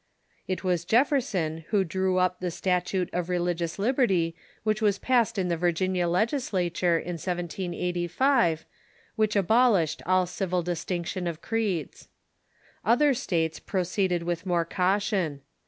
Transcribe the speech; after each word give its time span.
It 0.47 0.63
was 0.63 0.83
Jefferson 0.83 1.63
who 1.67 1.83
drew 1.83 2.17
up 2.17 2.39
the 2.39 2.49
statute 2.49 3.11
of 3.13 3.29
re 3.29 3.37
ligious 3.37 3.77
liberty 3.77 4.35
which 4.63 4.81
was 4.81 4.97
passed 4.97 5.37
in 5.37 5.47
the 5.47 5.55
Virginia 5.57 6.07
Legislature 6.07 6.97
in 6.97 7.19
1785, 7.21 8.65
which 9.15 9.35
abolished 9.35 10.01
all 10.07 10.25
civil 10.25 10.63
distinction 10.63 11.27
of 11.27 11.43
creeds. 11.43 12.07
Other 12.83 13.13
states 13.13 13.59
proceeded 13.59 14.23
with 14.23 14.43
more 14.43 14.65
caution. 14.65 15.43